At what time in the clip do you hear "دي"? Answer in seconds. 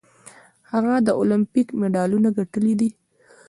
2.79-2.89